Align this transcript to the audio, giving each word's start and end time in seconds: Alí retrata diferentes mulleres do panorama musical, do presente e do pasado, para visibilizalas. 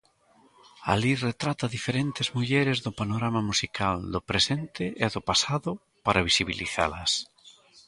Alí 0.93 1.11
retrata 1.27 1.73
diferentes 1.77 2.27
mulleres 2.37 2.77
do 2.85 2.91
panorama 2.99 3.41
musical, 3.49 3.95
do 4.13 4.21
presente 4.29 4.85
e 5.05 5.07
do 5.15 5.21
pasado, 5.29 5.71
para 6.05 6.25
visibilizalas. 6.29 7.11